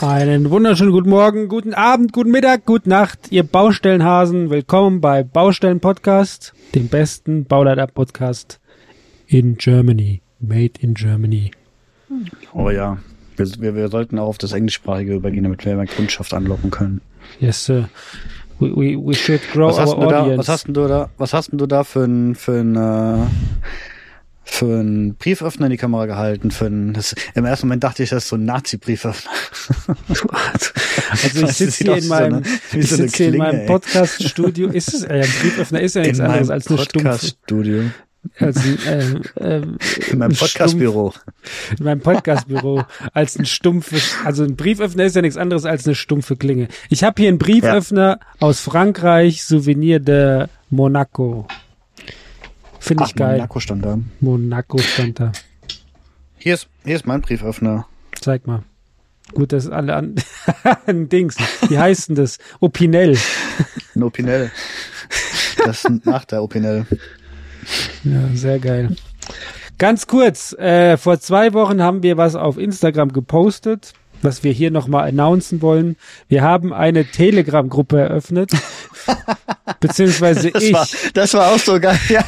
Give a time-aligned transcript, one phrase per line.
[0.00, 4.50] Einen wunderschönen guten Morgen, guten Abend, guten Mittag, gute Nacht, ihr Baustellenhasen.
[4.50, 8.60] Willkommen bei Baustellen Podcast, dem besten Bauleiter Podcast
[9.26, 10.20] in Germany.
[10.38, 11.50] Made in Germany.
[12.52, 12.98] Oh ja.
[13.36, 17.00] Wir, wir, wir sollten auch auf das Englischsprachige übergehen, damit wir mehr Kundschaft anlocken können.
[17.40, 17.88] Yes, sir.
[18.58, 20.38] We, we, we should grow Was hast, our du da, audience.
[20.38, 23.26] was hast denn du da, was hast denn du da für ein, für ein, äh,
[24.48, 26.50] für ein Brieföffner in die Kamera gehalten?
[26.50, 29.30] Für ein, das, Im ersten Moment dachte ich, das ist so ein Nazi-Brieföffner.
[31.22, 34.68] Also ich sitze hier in meinem, ich sitze hier in meinem Podcast-Studio.
[34.68, 37.82] Ist es, äh, ein Brieföffner ist ja nichts in anderes als eine stumpfe, Podcast-Studio.
[38.40, 39.78] als ein, ähm, ähm,
[40.10, 41.12] In meinem ein Podcast-Büro.
[41.78, 45.94] in meinem Podcastbüro als ein stumpfes, also ein Brieföffner ist ja nichts anderes als eine
[45.94, 46.68] stumpfe Klinge.
[46.90, 51.46] Ich habe hier einen Brieföffner aus Frankreich, Souvenir de Monaco.
[52.86, 53.36] Finde ich Ach, geil.
[53.38, 53.98] Monaco stand da.
[54.20, 55.32] Monaco stand da.
[56.38, 57.88] Hier ist, hier ist mein Brieföffner.
[58.20, 58.62] Zeig mal.
[59.34, 60.14] Gut, dass alle an
[60.86, 61.36] ein Dings.
[61.68, 62.38] Wie heißt denn das?
[62.60, 63.18] Opinel.
[63.96, 64.52] Ein Opinel.
[65.64, 66.86] Das ist nach der Opinel.
[68.04, 68.94] Ja, sehr geil.
[69.78, 74.70] Ganz kurz, äh, vor zwei Wochen haben wir was auf Instagram gepostet, was wir hier
[74.70, 75.96] nochmal announcen wollen.
[76.28, 78.50] Wir haben eine Telegram-Gruppe eröffnet.
[79.80, 80.72] Beziehungsweise Das ich.
[80.72, 82.24] war, das war auch so geil, ja.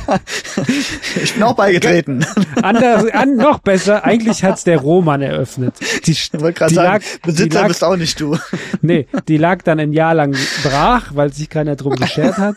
[1.22, 2.25] Ich bin auch beigetreten.
[2.62, 5.75] Anders, an, noch besser, eigentlich hat's der Roman eröffnet.
[6.06, 8.36] Die, Ich wollte gerade sagen, lag, Besitzer lag, bist auch nicht du.
[8.83, 12.56] nee, die lag dann ein Jahr lang brach, weil sich keiner drum geschert hat.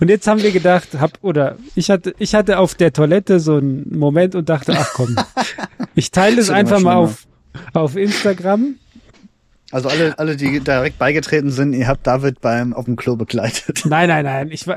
[0.00, 3.56] Und jetzt haben wir gedacht, hab, oder ich hatte, ich hatte auf der Toilette so
[3.56, 5.16] einen Moment und dachte, ach komm,
[5.94, 7.26] ich teile es einfach mal auf,
[7.72, 8.76] auf Instagram.
[9.70, 13.82] Also alle, alle, die direkt beigetreten sind, ihr habt David beim auf dem Klo begleitet.
[13.86, 14.76] Nein, nein, nein, ich war,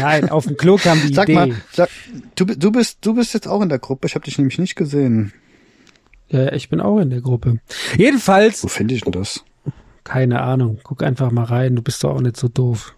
[0.00, 1.34] nein, auf dem Klo kam die Sag Idee.
[1.34, 1.90] mal, sag,
[2.34, 4.06] du, du bist, du bist jetzt auch in der Gruppe.
[4.06, 5.32] Ich habe dich nämlich nicht gesehen.
[6.28, 7.58] Ja, ich bin auch in der Gruppe.
[7.98, 9.44] Jedenfalls, Wo finde ich denn das?
[10.04, 12.94] keine Ahnung, guck einfach mal rein, du bist doch auch nicht so doof.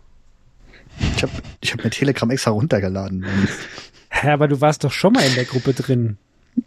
[1.17, 3.25] Ich habe, ich habe mir Telegram extra runtergeladen.
[4.11, 6.19] Hä, aber du warst doch schon mal in der Gruppe drin.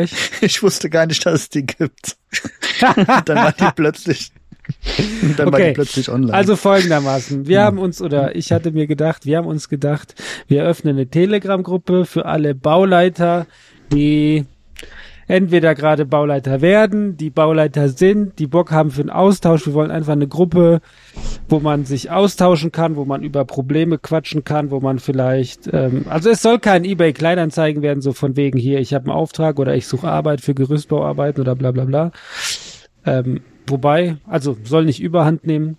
[0.00, 0.14] Echt?
[0.42, 2.16] Ich wusste gar nicht, dass es die gibt.
[2.96, 4.32] Und dann war die plötzlich,
[5.36, 5.72] dann war die Okay.
[5.74, 6.32] plötzlich online.
[6.34, 10.14] Also folgendermaßen, wir haben uns, oder ich hatte mir gedacht, wir haben uns gedacht,
[10.48, 13.46] wir öffnen eine Telegram-Gruppe für alle Bauleiter,
[13.92, 14.46] die
[15.26, 19.66] entweder gerade Bauleiter werden, die Bauleiter sind, die Bock haben für einen Austausch.
[19.66, 20.80] Wir wollen einfach eine Gruppe,
[21.48, 26.06] wo man sich austauschen kann, wo man über Probleme quatschen kann, wo man vielleicht, ähm,
[26.08, 29.58] also es soll kein eBay Kleinanzeigen werden, so von wegen hier, ich habe einen Auftrag
[29.58, 32.12] oder ich suche Arbeit für Gerüstbauarbeiten oder bla bla bla.
[33.06, 35.76] Ähm, wobei, also soll nicht überhand nehmen,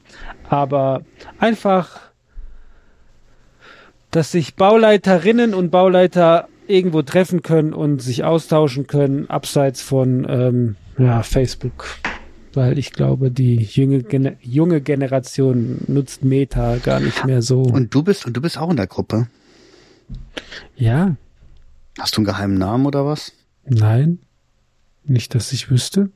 [0.50, 1.02] aber
[1.40, 2.00] einfach,
[4.12, 10.76] dass sich Bauleiterinnen und Bauleiter irgendwo treffen können und sich austauschen können, abseits von ähm,
[10.98, 11.88] ja, Facebook.
[12.54, 17.62] Weil ich glaube, die junge, junge Generation nutzt Meta gar nicht mehr so.
[17.62, 19.28] und du bist, und du bist auch in der Gruppe.
[20.76, 21.16] ja,
[22.00, 23.32] Hast du einen geheimen Namen oder was?
[23.68, 24.20] nein,
[25.06, 26.10] nicht, dass ich wüsste.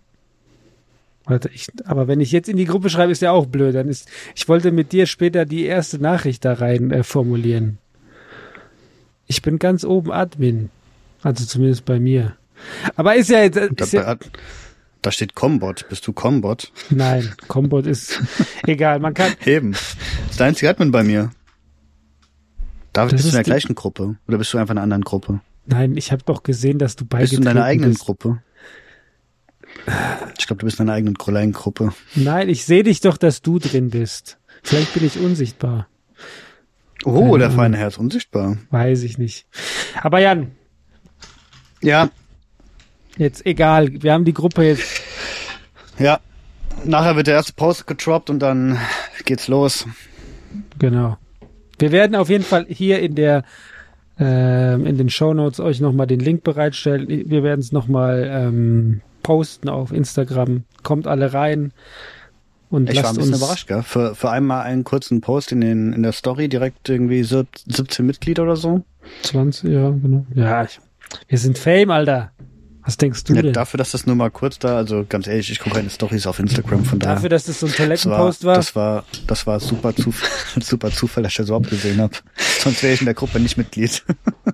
[1.25, 3.75] Warte, ich, aber wenn ich jetzt in die Gruppe schreibe, ist ja auch blöd.
[3.75, 7.77] Dann ist, ich wollte mit dir später die erste Nachricht da rein äh, formulieren.
[9.29, 10.69] Ich bin ganz oben Admin.
[11.21, 12.35] Also zumindest bei mir.
[12.95, 14.25] Aber ist ja jetzt, äh, Da, ist ja, da,
[15.01, 15.85] da steht Combot.
[15.87, 16.71] Bist du Combot?
[16.89, 18.19] nein, Combot ist
[18.65, 18.99] egal.
[18.99, 19.71] Man kann, Eben.
[19.73, 19.95] Das
[20.31, 21.31] ist der einzige Admin bei mir.
[22.91, 24.15] David, Das bist du in der ist gleichen Gruppe?
[24.27, 25.41] Oder bist du einfach in einer anderen Gruppe?
[25.67, 28.01] nein, ich habe doch gesehen, dass du Bist du beigetreten in deiner eigenen bist.
[28.03, 28.41] Gruppe?
[30.39, 31.93] Ich glaube, du bist in deiner eigenen kleinen Gruppe.
[32.15, 34.39] Nein, ich sehe dich doch, dass du drin bist.
[34.63, 35.87] Vielleicht bin ich unsichtbar.
[37.05, 38.57] Oh, Keine der feine Herr ist unsichtbar.
[38.71, 39.45] Weiß ich nicht.
[40.01, 40.51] Aber Jan,
[41.81, 42.09] Ja,
[43.17, 44.01] jetzt egal.
[44.03, 45.01] Wir haben die Gruppe jetzt.
[45.97, 46.19] ja.
[46.85, 48.77] Nachher wird der erste Post gedroppt und dann
[49.25, 49.85] geht's los.
[50.77, 51.17] Genau.
[51.77, 53.43] Wir werden auf jeden Fall hier in der
[54.17, 57.07] ähm, in den Shownotes euch nochmal den Link bereitstellen.
[57.07, 60.63] Wir werden es nochmal ähm, posten auf Instagram.
[60.83, 61.73] Kommt alle rein
[62.69, 63.41] und Ich war ein bisschen uns.
[63.41, 63.83] überrascht, gell?
[63.83, 68.05] Für, für einmal einen kurzen Post in, den, in der Story direkt irgendwie sieb- 17
[68.05, 68.83] Mitglieder oder so.
[69.23, 70.25] 20, ja, genau.
[70.35, 70.79] Ja, ich,
[71.27, 72.31] wir sind Fame, Alter.
[72.85, 73.53] Was denkst du Ja, denn?
[73.53, 76.39] dafür, dass das nur mal kurz da, also ganz ehrlich, ich gucke keine Stories auf
[76.39, 77.15] Instagram, von daher.
[77.15, 78.55] Dafür, dass das so ein das war, Toilettenpost war?
[78.55, 80.29] das war, das war super Zufall,
[80.63, 82.13] super Zufall, dass ich das überhaupt gesehen habe.
[82.59, 84.03] Sonst wäre ich in der Gruppe nicht Mitglied.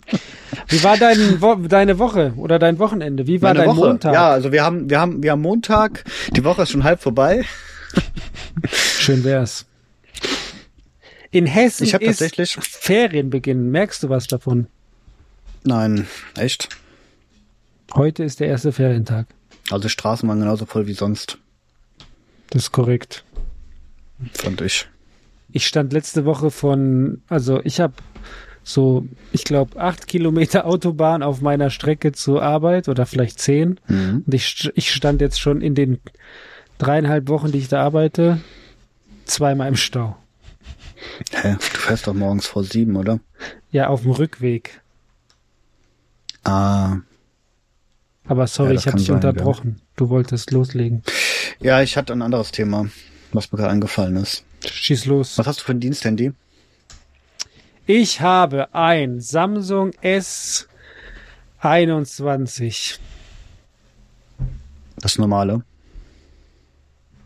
[0.67, 3.27] Wie war dein Wo deine Woche oder dein Wochenende?
[3.27, 3.87] Wie war Meine dein Woche.
[3.89, 4.13] Montag?
[4.13, 6.03] Ja, also wir haben, wir haben, wir haben Montag,
[6.35, 7.43] die Woche ist schon halb vorbei.
[8.71, 9.65] Schön wär's.
[11.31, 13.69] In Hessen Ich hab ist tatsächlich- Ferienbeginn.
[13.71, 14.67] Merkst du was davon?
[15.63, 16.07] Nein,
[16.37, 16.69] echt?
[17.93, 19.27] Heute ist der erste Ferientag.
[19.71, 21.37] Also Straßen waren genauso voll wie sonst,
[22.51, 23.23] Das ist korrekt.
[24.33, 24.87] fand ich.
[25.51, 27.93] Ich stand letzte Woche von, also ich habe
[28.63, 33.79] so, ich glaube, acht Kilometer Autobahn auf meiner Strecke zur Arbeit oder vielleicht zehn.
[33.87, 34.23] Mhm.
[34.25, 35.99] Und ich, ich stand jetzt schon in den
[36.77, 38.39] dreieinhalb Wochen, die ich da arbeite,
[39.25, 40.15] zweimal im Stau.
[41.31, 43.19] Hä, du fährst doch morgens vor sieben, oder?
[43.71, 44.81] Ja, auf dem Rückweg.
[46.43, 46.97] Ah,
[48.27, 49.81] Aber sorry, Ja, ich habe dich sein, unterbrochen.
[49.95, 51.03] Du wolltest loslegen.
[51.59, 52.87] ja, ich hatte ein anderes Thema,
[53.33, 54.43] was mir gerade eingefallen ist.
[54.65, 55.37] Schieß los.
[55.37, 56.33] Was hast du für ein Diensthandy?
[57.87, 62.97] Ich habe ein Samsung S21.
[64.97, 65.63] Das normale.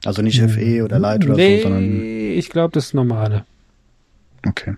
[0.10, 2.02] Also nicht FE oder Lite oder nee, so, sondern.
[2.02, 3.46] ich glaube das normale.
[4.48, 4.74] Okay.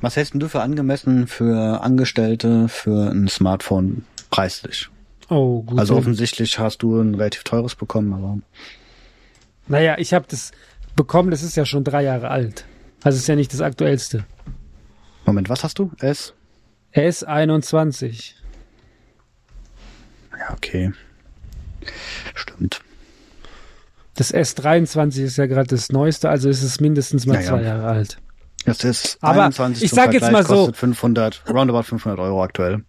[0.00, 4.88] Was hältst denn du für angemessen für Angestellte für ein Smartphone preislich?
[5.28, 5.78] Oh, gut.
[5.78, 8.38] Also offensichtlich hast du ein relativ teures bekommen, aber
[9.68, 10.52] naja, ich habe das
[10.96, 12.64] bekommen, das ist ja schon drei Jahre alt.
[13.02, 14.24] Also ist ja nicht das aktuellste.
[15.26, 15.92] Moment, was hast du?
[16.00, 16.32] S?
[16.94, 18.32] S21.
[20.38, 20.94] Ja, okay.
[22.34, 22.80] Stimmt.
[24.14, 27.46] Das S23 ist ja gerade das neueste, also ist es mindestens mal Ja, ja.
[27.48, 28.18] zwei Jahre alt.
[28.64, 32.82] Das ist Aber 21 ich sag jetzt mal so- kostet 500, roundabout 500 Euro aktuell.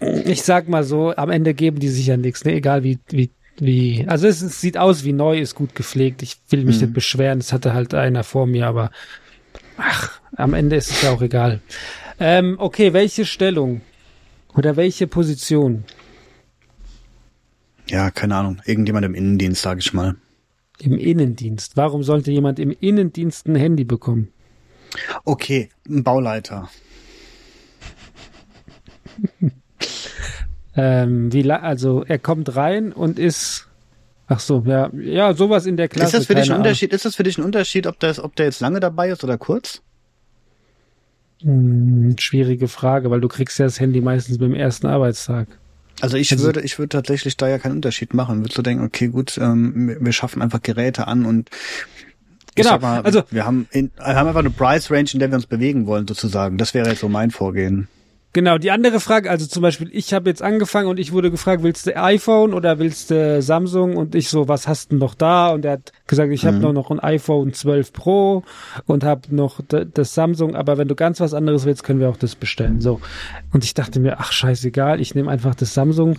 [0.00, 2.52] Ich sag mal so, am Ende geben die sich ja nichts, ne?
[2.52, 4.04] egal wie, wie, wie.
[4.06, 6.22] Also es, es sieht aus wie neu, ist gut gepflegt.
[6.22, 6.82] Ich will mich Mhm.
[6.82, 8.90] nicht beschweren, das hatte halt einer vor mir, aber
[9.78, 11.60] ach, am Ende ist es ja auch egal.
[12.20, 13.80] Ähm, okay, welche Stellung
[14.54, 15.84] oder welche Position?
[17.88, 18.60] Ja, keine Ahnung.
[18.64, 20.16] Irgendjemand im Innendienst, sage ich mal.
[20.78, 21.76] Im Innendienst.
[21.76, 24.28] Warum sollte jemand im Innendienst ein Handy bekommen?
[25.24, 26.68] Okay, ein Bauleiter.
[30.76, 33.66] Ähm, wie also er kommt rein und ist
[34.26, 36.18] ach so, ja, ja, sowas in der Klasse.
[36.18, 36.58] ist das für dich ein.
[36.58, 36.92] Unterschied?
[36.92, 39.38] Ist das für dich ein Unterschied, ob das, ob der jetzt lange dabei ist oder
[39.38, 39.80] kurz?
[41.42, 45.48] Hm, schwierige Frage, weil du kriegst ja das Handy meistens beim ersten Arbeitstag.
[46.00, 48.40] Also ich Also- würde, ich würde tatsächlich da ja keinen Unterschied machen.
[48.40, 51.50] Würdest du denken, okay, gut, ähm, wir- schaffen einfach Geräte an und
[52.54, 55.36] Genau, mal, also- wir haben, in, wir haben einfach eine Price Range, in der wir
[55.36, 56.56] uns bewegen wollen, sozusagen.
[56.58, 57.88] Das wäre jetzt so mein Vorgehen.
[58.36, 61.62] Genau, die andere Frage, also zum Beispiel, ich habe jetzt angefangen und ich wurde gefragt,
[61.62, 63.96] willst du iPhone oder willst du Samsung?
[63.96, 65.48] Und ich so, was hast du noch da?
[65.48, 66.62] Und er hat gesagt, ich habe Mhm.
[66.64, 68.42] nur noch ein iPhone 12 Pro
[68.84, 72.18] und habe noch das Samsung, aber wenn du ganz was anderes willst, können wir auch
[72.18, 72.82] das bestellen.
[72.82, 73.00] So.
[73.54, 76.18] Und ich dachte mir, ach scheißegal, ich nehme einfach das Samsung,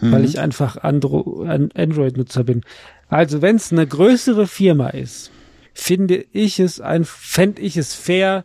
[0.00, 2.62] weil ich einfach Andro an- Android-Nutzer bin.
[3.08, 5.30] Also, wenn es eine größere Firma ist,
[5.74, 8.44] finde ich es ein, fände ich es fair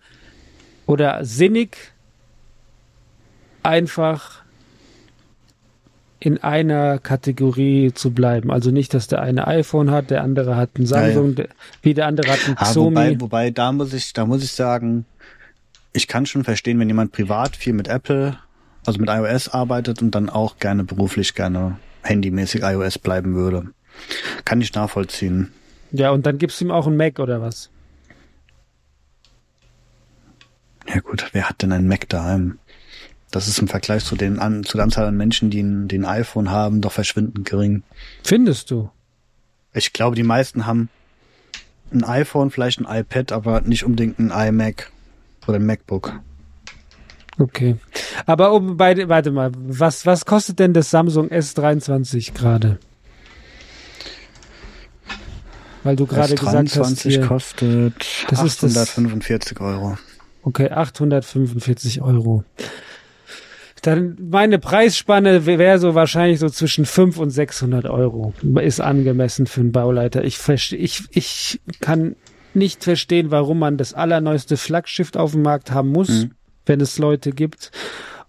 [0.85, 1.77] oder sinnig,
[3.67, 4.41] einfach
[6.19, 8.51] in einer Kategorie zu bleiben.
[8.51, 11.49] Also nicht, dass der eine iPhone hat, der andere hat ein Samsung, Der,
[11.83, 12.95] wie der andere hat ein Ah, Xiaomi.
[12.95, 15.05] wobei, wobei, da muss ich, da muss ich sagen,
[15.93, 18.37] ich kann schon verstehen, wenn jemand privat viel mit Apple,
[18.85, 23.67] also mit iOS arbeitet und dann auch gerne beruflich gerne handymäßig iOS bleiben würde.
[24.45, 25.51] Kann ich nachvollziehen.
[25.91, 27.69] ja, und dann gibst du ihm auch ein Mac oder was?
[30.87, 32.57] Ja gut, wer hat denn ein Mac daheim?
[33.31, 35.97] Das ist im Vergleich zu den an, zu der Anzahl an Menschen, die ein, die
[35.97, 37.83] ein iPhone haben, doch verschwindend gering.
[38.23, 38.89] Findest du?
[39.73, 40.89] Ich glaube, die meisten haben
[41.91, 44.91] ein iPhone, vielleicht ein iPad, aber nicht unbedingt ein iMac
[45.47, 46.13] oder ein MacBook.
[47.37, 47.75] Okay.
[48.25, 52.79] Aber um beide, warte mal, was, was kostet denn das Samsung S23 gerade?
[55.83, 57.93] Weil du gerade gesagt hast, 23 hier, kostet
[58.29, 59.97] Das ist das- 845 Euro.
[60.43, 62.43] okay, 845 Euro.
[63.81, 68.33] Dann meine Preisspanne wäre so wahrscheinlich so zwischen 500 und 600 Euro.
[68.61, 70.23] Ist angemessen für einen Bauleiter.
[70.23, 72.15] Ich verstehe, ich, ich kann
[72.53, 76.31] nicht verstehen, warum man das allerneueste Flaggschiff auf dem Markt haben muss, Mhm.
[76.65, 77.71] wenn es Leute gibt.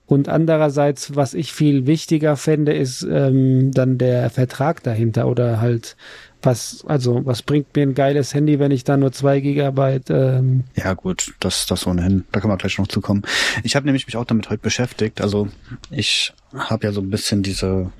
[0.05, 5.97] Und andererseits, was ich viel wichtiger fände, ist ähm, dann der Vertrag dahinter oder halt
[6.43, 10.65] was, also was bringt mir ein geiles Handy, wenn ich da nur zwei Gigabyte ähm,
[10.77, 12.25] Ja gut, das das ohnehin.
[12.33, 13.23] Da können wir gleich noch zukommen.
[13.65, 15.21] Ich habe nämlich mich auch damit heute beschäftigt.
[15.21, 15.49] Also
[15.91, 17.91] ich habe ja so ein bisschen diese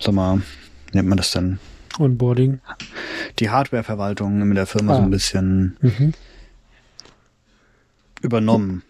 [0.00, 0.38] sag mal,
[0.90, 1.58] wie nennt man das denn?
[1.98, 2.60] Onboarding.
[3.38, 4.96] Die Hardwareverwaltung in der Firma Ah.
[4.96, 6.14] so ein bisschen Mhm.
[8.20, 8.82] übernommen.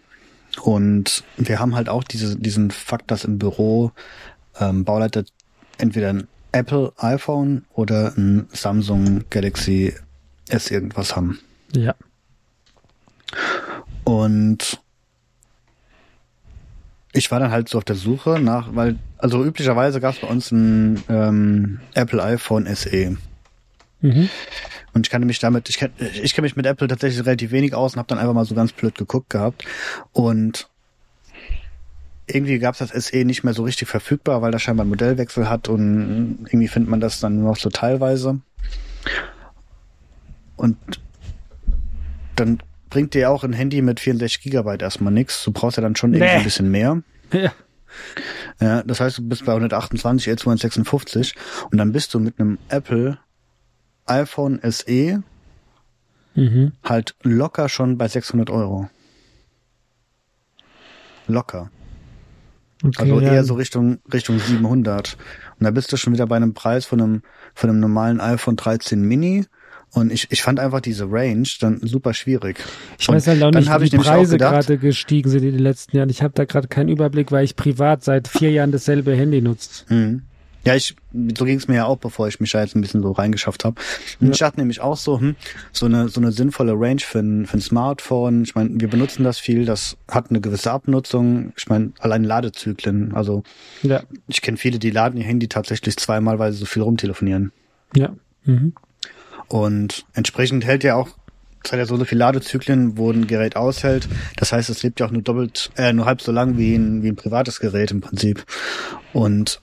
[0.61, 3.91] Und wir haben halt auch diese, diesen Fakt, dass im Büro
[4.59, 5.23] ähm, Bauleiter
[5.79, 9.93] entweder ein Apple iPhone oder ein Samsung Galaxy
[10.49, 11.39] S irgendwas haben.
[11.75, 11.95] Ja.
[14.03, 14.79] Und
[17.11, 20.27] ich war dann halt so auf der Suche nach, weil, also üblicherweise gab es bei
[20.27, 23.17] uns ein ähm, Apple iPhone SE.
[24.01, 24.29] Mhm.
[24.93, 27.73] Und ich kannte mich damit, ich kenne ich kenn mich mit Apple tatsächlich relativ wenig
[27.73, 29.65] aus und habe dann einfach mal so ganz blöd geguckt gehabt.
[30.11, 30.69] Und
[32.27, 35.49] irgendwie gab es das SE nicht mehr so richtig verfügbar, weil das scheinbar einen Modellwechsel
[35.49, 38.39] hat und irgendwie findet man das dann nur noch so teilweise.
[40.55, 40.77] Und
[42.35, 45.43] dann bringt dir auch ein Handy mit 64 Gigabyte erstmal nichts.
[45.43, 46.37] Du brauchst ja dann schon irgendwie Nee.
[46.39, 47.01] ein bisschen mehr.
[47.33, 47.51] Ja.
[48.59, 51.35] Ja, das heißt, du bist bei 128, jetzt 256
[51.71, 53.17] und dann bist du mit einem Apple
[54.05, 55.21] iPhone SE
[56.35, 56.71] Mhm.
[56.83, 58.89] halt locker schon bei 600 Euro.
[61.27, 61.69] Locker.
[62.83, 63.33] Okay, Also ja.
[63.33, 65.17] eher so Richtung, Richtung 700.
[65.59, 67.21] Und da bist du schon wieder bei einem Preis von einem,
[67.53, 69.45] von einem normalen iPhone 13 Mini.
[69.91, 72.57] Und ich, ich fand einfach diese Range dann super schwierig.
[72.97, 75.59] Ich weiß halt auch dann nicht, wie ich die Preise gerade gestiegen sind in den
[75.59, 76.09] letzten Jahren.
[76.09, 79.85] Ich habe da gerade keinen Überblick, weil ich privat seit vier Jahren dasselbe Handy nutze.
[79.93, 80.23] Mhm.
[80.65, 80.95] Ja, ich,
[81.37, 83.65] so ging es mir ja auch, bevor ich mich da jetzt ein bisschen so reingeschafft
[83.65, 83.75] habe.
[84.21, 85.35] Und ich dachte nämlich auch so, hm,
[85.73, 88.43] so eine so eine sinnvolle Range für ein, für ein Smartphone.
[88.43, 91.51] Ich meine, wir benutzen das viel, das hat eine gewisse Abnutzung.
[91.57, 93.13] Ich meine, allein Ladezyklen.
[93.13, 93.43] Also
[93.81, 97.51] Ja, ich kenne viele, die laden ihr Handy tatsächlich zweimal, weil sie so viel rumtelefonieren.
[97.95, 98.15] ja.
[98.45, 98.73] Mhm.
[99.47, 101.09] Und entsprechend hält ja auch,
[101.63, 104.07] es hat ja so so viele Ladezyklen, wo ein Gerät aushält.
[104.35, 107.03] Das heißt, es lebt ja auch nur doppelt, äh, nur halb so lang wie ein,
[107.03, 108.45] wie ein privates Gerät im Prinzip.
[109.13, 109.61] Und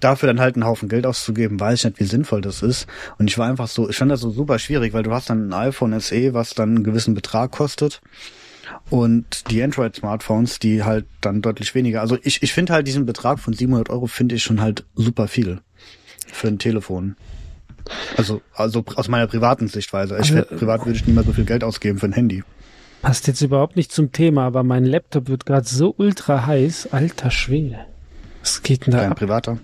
[0.00, 2.86] dafür dann halt einen Haufen Geld auszugeben, weiß ich nicht, wie sinnvoll das ist.
[3.18, 5.48] Und ich war einfach so, ich fand das so super schwierig, weil du hast dann
[5.48, 8.00] ein iPhone SE, was dann einen gewissen Betrag kostet.
[8.90, 12.00] Und die Android-Smartphones, die halt dann deutlich weniger.
[12.00, 15.28] Also ich, ich finde halt diesen Betrag von 700 Euro finde ich schon halt super
[15.28, 15.60] viel
[16.32, 17.16] für ein Telefon.
[18.16, 20.18] Also, also aus meiner privaten Sichtweise.
[20.22, 22.42] Ich Also, privat würde ich nie mehr so viel Geld ausgeben für ein Handy.
[23.02, 26.88] Passt jetzt überhaupt nicht zum Thema, aber mein Laptop wird gerade so ultra heiß.
[26.92, 27.80] Alter Schwede.
[28.40, 29.18] Was geht denn da Dein ab?
[29.18, 29.58] privater.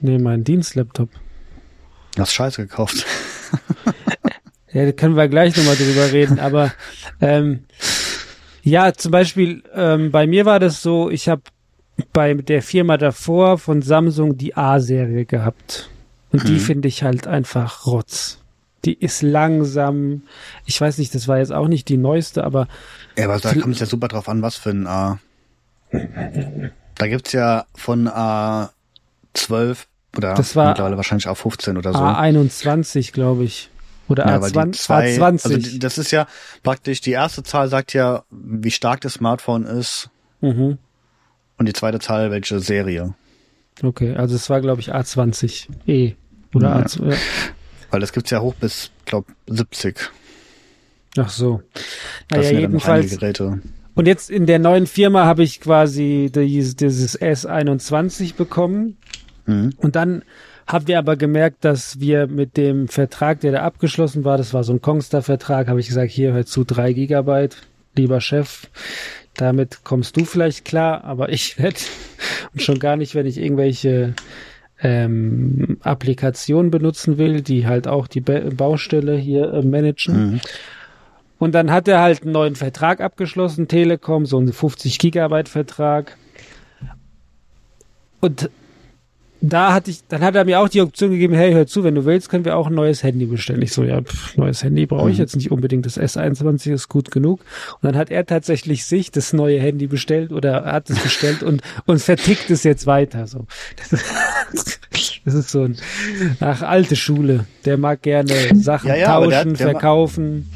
[0.00, 1.08] Nee, mein Dienstlaptop.
[2.14, 3.04] Du hast Scheiße gekauft.
[4.72, 6.70] Ja, da können wir gleich nochmal drüber reden, aber
[7.22, 7.64] ähm,
[8.62, 11.40] ja, zum Beispiel ähm, bei mir war das so, ich habe
[12.12, 15.88] bei der Firma davor von Samsung die A-Serie gehabt.
[16.30, 16.60] Und die Mhm.
[16.60, 18.42] finde ich halt einfach Rotz.
[18.84, 20.22] Die ist langsam.
[20.66, 22.68] Ich weiß nicht, das war jetzt auch nicht die neueste, aber
[23.16, 25.20] Ja, aber da kommt es ja super drauf an, was für ein A.
[26.96, 28.10] Da gibt's ja von
[29.36, 31.98] A12 oder Das war- mittlerweile wahrscheinlich A15 oder so.
[31.98, 33.70] A21, glaube ich.
[34.08, 35.44] Oder ja, weil die A20, zwei, A20.
[35.56, 36.26] also das ist ja
[36.62, 40.78] praktisch, die erste Zahl sagt ja, wie stark das Smartphone ist mhm.
[41.58, 43.14] und die zweite Zahl, welche Serie.
[43.82, 46.12] Okay, also es war, glaube ich, A20 E.
[46.54, 46.82] Oder Ja.
[46.82, 47.10] A20.
[47.10, 47.16] Ja.
[47.90, 50.10] Weil das gibt's ja hoch bis, glaub, 70.
[51.18, 51.62] Ach so.
[52.28, 53.10] Das Naja, sind ja noch einige jedenfalls.
[53.10, 53.60] Geräte.
[53.94, 58.98] Und jetzt in der neuen Firma habe ich quasi dieses, dieses S21 bekommen.
[59.46, 59.72] Mhm.
[59.78, 60.22] Und dann
[60.66, 64.64] haben wir aber gemerkt, dass wir mit dem Vertrag, der da abgeschlossen war, das war
[64.64, 67.56] so ein Kongstar-Vertrag, habe ich gesagt, hier hör zu, drei Gigabyte,
[67.96, 68.68] lieber Chef,
[69.34, 71.76] damit kommst du vielleicht klar, aber ich werde
[72.52, 74.14] und schon gar nicht, wenn ich irgendwelche
[74.80, 80.32] ähm, Applikationen benutzen will, die halt auch die Ba- Baustelle hier äh, managen.
[80.32, 80.40] Mhm.
[81.38, 86.16] Und dann hat er halt einen neuen Vertrag abgeschlossen, Telekom, so einen 50 Gigabyte Vertrag.
[88.20, 88.50] Und
[89.40, 91.94] da hatte ich, dann hat er mir auch die Option gegeben, hey, hör zu, wenn
[91.94, 93.62] du willst, können wir auch ein neues Handy bestellen.
[93.62, 95.22] Ich so, ja, pff, neues Handy brauche ich Mhm.
[95.22, 97.40] jetzt nicht unbedingt, das S21 ist gut genug.
[97.74, 101.62] Und dann hat er tatsächlich sich das neue Handy bestellt oder hat es bestellt und,
[101.86, 103.26] und vertickt es jetzt weiter.
[103.26, 103.46] So.
[105.24, 105.76] Das ist, so ein,
[106.40, 107.46] ach, alte Schule.
[107.64, 110.50] Der mag gerne Sachen Ja, ja, der- tauschen, der ma- verkaufen.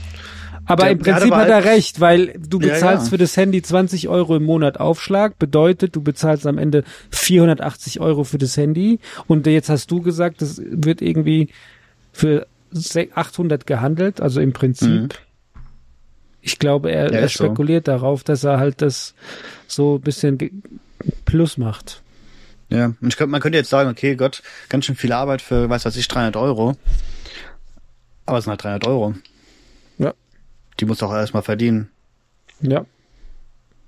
[0.71, 3.11] Aber Der- im Prinzip hat er halt- recht, weil du Ja, bezahlst ja.
[3.11, 8.25] für das Handy 20 Euro im Monat Aufschlag, bedeutet, du bezahlst am Ende 480 Euro
[8.25, 11.49] für das Handy und jetzt hast du gesagt, das wird irgendwie
[12.13, 14.89] für se- 800 gehandelt, also im Prinzip.
[14.89, 15.09] Mhm.
[16.43, 17.45] Ich glaube, er, Ja, er ist so.
[17.45, 19.15] spekuliert darauf, dass er halt das
[19.67, 20.39] so ein bisschen
[21.25, 22.03] Plus macht.
[22.71, 25.69] Ja, und ich könnte, man könnte jetzt sagen, okay, Gott, ganz schön viel Arbeit für,
[25.69, 26.77] weiß was ich, 300 Euro.
[28.27, 29.15] Aber es sind halt 300 Euro.
[30.81, 31.91] Die muss auch erstmal verdienen.
[32.61, 32.85] Ja.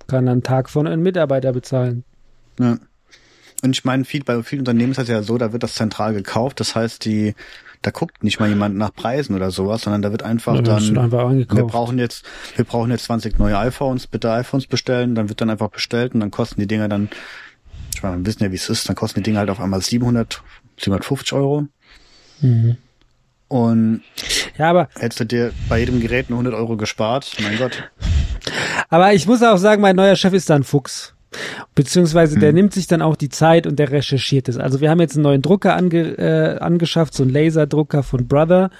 [0.07, 2.05] Kann einen Tag von einem Mitarbeiter bezahlen.
[2.59, 2.79] Ja.
[3.63, 6.15] Und ich meine, viel, bei vielen Unternehmen ist das ja so, da wird das zentral
[6.15, 6.59] gekauft.
[6.59, 7.35] Das heißt, die,
[7.81, 10.99] da guckt nicht mal jemand nach Preisen oder sowas, sondern da wird einfach Ja, dann,
[10.99, 12.25] einfach wir brauchen jetzt,
[12.57, 16.21] wir brauchen jetzt 20 neue iPhones, bitte iPhones bestellen, dann wird dann einfach bestellt und
[16.21, 17.09] dann kosten die Dinger dann,
[17.95, 19.81] ich meine, wir wissen ja, wie es ist, dann kosten die Dinger halt auf einmal
[19.81, 20.43] 700,
[20.79, 21.69] 750 Euro.
[22.41, 22.77] Mhm.
[23.47, 24.03] Und
[24.59, 27.91] Ja, aber, hättest du dir bei jedem Gerät nur 100 Euro gespart, mein Gott.
[28.91, 31.15] aber ich muss auch sagen, mein neuer Chef ist da ein Fuchs.
[31.75, 32.57] Beziehungsweise der Hm.
[32.57, 34.59] nimmt sich dann auch die Zeit und der recherchiert es.
[34.59, 38.71] Also wir haben jetzt einen neuen Drucker ange, äh, angeschafft, so einen Laserdrucker von Brother.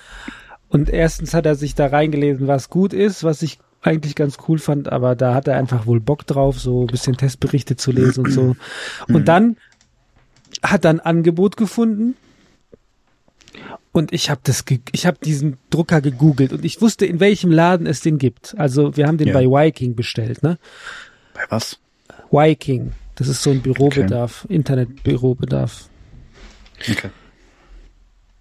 [0.69, 4.59] Und erstens hat er sich da reingelesen, was gut ist, was ich eigentlich ganz cool
[4.59, 8.25] fand, aber da hat er einfach wohl Bock drauf, so ein bisschen Testberichte zu lesen
[8.27, 8.57] und so.
[9.09, 9.57] Und dann
[10.63, 12.15] hat er ein Angebot gefunden
[13.93, 17.51] und ich habe das, ge- ich habe diesen Drucker gegoogelt und ich wusste, in welchem
[17.51, 18.55] Laden es den gibt.
[18.59, 19.35] Also wir haben den Ja.
[19.35, 20.59] bei Viking bestellt, ne?
[21.35, 21.79] Bei was?
[22.31, 25.89] Viking, das ist so ein Bürobedarf, Internetbürobedarf.
[26.91, 27.11] Okay.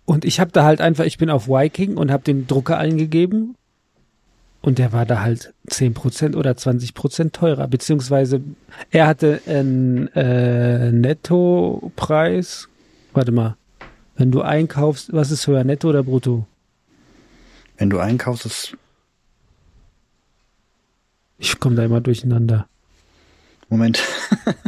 [0.05, 3.55] Und ich habe da halt einfach, ich bin auf Viking und habe den Drucker eingegeben
[4.61, 8.41] und der war da halt 10% oder 20% teurer, beziehungsweise
[8.89, 12.67] er hatte einen äh, Nettopreis,
[13.13, 13.55] warte mal,
[14.21, 16.45] wenn du einkaufst, was ist höher, Netto oder Brutto?
[17.77, 18.77] Wenn du einkaufst, ist,
[21.39, 22.67] Ich komme da immer durcheinander.
[23.67, 24.03] Moment.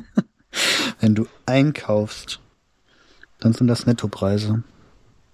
[1.00, 2.39] Wenn du einkaufst,
[3.39, 4.63] dann sind das Nettopreise.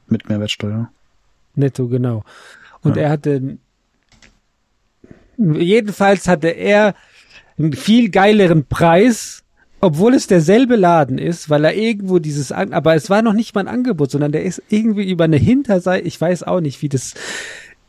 [0.08, 0.92] Mit Mehrwertsteuer.
[1.56, 2.26] Netto, genau.
[2.82, 3.04] Und Ja.
[3.04, 3.58] er hatte,
[5.38, 6.94] jedenfalls hatte er
[7.58, 9.44] einen viel geileren Preis,
[9.82, 13.56] obwohl es derselbe Laden ist, weil er irgendwo dieses, An aber es war noch nicht
[13.56, 16.90] mal ein Angebot, sondern der ist irgendwie über eine Hinterseite, ich weiß auch nicht, wie
[16.90, 17.14] das,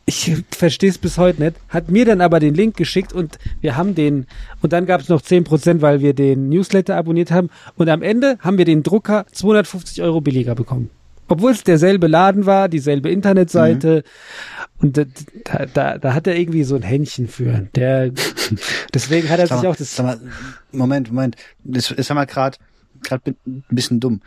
[0.05, 3.77] ich verstehe es bis heute nicht, hat mir dann aber den Link geschickt und wir
[3.77, 4.27] haben den,
[4.61, 8.37] und dann gab es noch 10%, weil wir den Newsletter abonniert haben und am Ende
[8.39, 10.89] haben wir den Drucker 250 Euro billiger bekommen.
[11.31, 14.03] Obwohl es derselbe Laden war, dieselbe Internetseite.
[14.79, 15.05] Und da,
[15.73, 17.69] da, da, hat er irgendwie so ein Händchen für.
[17.75, 18.11] Der,
[18.93, 19.95] deswegen hat er Sag sich mal, auch das.
[19.95, 20.19] sag mal,
[20.71, 21.37] Moment, Moment.
[21.63, 22.57] Das ist ja mal gerade
[23.01, 24.21] gerade ein bisschen dumm.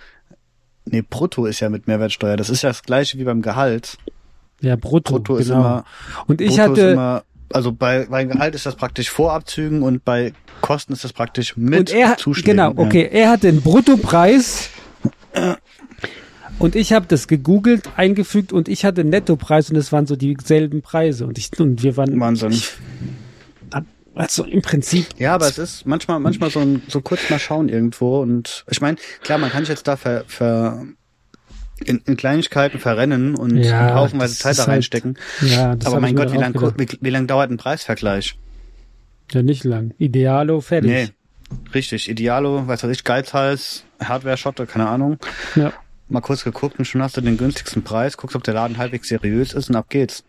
[0.87, 2.37] Nee, Brutto ist ja mit Mehrwertsteuer.
[2.37, 3.99] Das ist ja das gleiche wie beim Gehalt.
[4.61, 5.15] Ja, brutto.
[5.15, 5.41] Brutto genau.
[5.43, 5.85] ist immer,
[6.27, 6.91] und ich Brutto ist hatte.
[6.91, 11.13] immer, also bei, bei Gehalt ist das praktisch vor Abzügen und bei Kosten ist das
[11.13, 12.57] praktisch mit und er, Zuschlägen.
[12.57, 14.71] genau, okay, er hat den Bruttopreis
[16.59, 20.17] und ich habe das gegoogelt, eingefügt und ich hatte einen Nettopreis und es waren so
[20.17, 22.61] dieselben Preise und ich und wir waren Wahnsinn.
[24.15, 27.69] also im Prinzip Ja, aber es ist manchmal, manchmal so, ein, so kurz mal schauen
[27.69, 30.85] irgendwo und ich meine, klar, man kann sich jetzt da ver, ver
[31.85, 35.19] in, in Kleinigkeiten verrennen und Ja, haufenweise Zeit da halt- reinstecken.
[35.41, 36.93] ja, das aber mein ich Gott, wie dann lang, auch gedacht.
[37.01, 38.39] wie, wie lang dauert ein Preisvergleich?
[39.33, 39.95] ja nicht lang.
[39.99, 40.91] Idealo fertig.
[40.91, 41.09] Nee,
[41.75, 42.09] richtig.
[42.09, 45.19] Idealo, weiß was ich, Geizhals, Hardware-Schotte, keine Ahnung.
[45.57, 45.73] Ja.
[46.09, 49.09] Mal kurz geguckt und schon hast du den günstigsten Preis, guckst, ob der Laden halbwegs
[49.09, 50.25] seriös ist und ab geht's.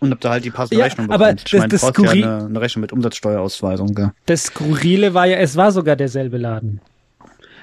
[0.00, 1.46] Und ob du halt die passende Ja, Rechnung aber bekommst.
[1.46, 4.10] Ich das- meine, du das brauchst ja eine, eine Rechnung mit Umsatzsteuerausweisung, gell?
[4.26, 6.80] Das Skurrile war ja, es war sogar derselbe Laden.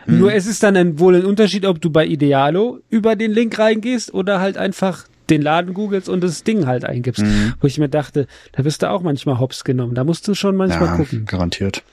[0.06, 0.20] Hm.
[0.20, 3.60] Nur es ist dann ein, wohl ein Unterschied, ob du bei Idealo über den Link
[3.60, 7.22] reingehst oder halt einfach den Laden googelst und das Ding halt eingibst.
[7.24, 7.54] Mhm.
[7.60, 9.94] Wo ich mir dachte, da wirst du auch manchmal hops genommen.
[9.94, 11.26] Da musst du schon manchmal gucken.
[11.26, 11.84] garantiert.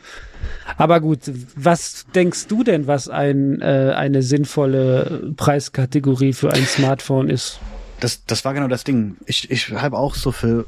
[0.77, 1.21] Aber gut,
[1.55, 7.61] was denkst du denn, was ein, äh, eine sinnvolle Preiskategorie für ein Smartphone ist?
[8.01, 9.17] Das, das war genau das Ding.
[9.27, 10.67] Ich, ich habe auch so für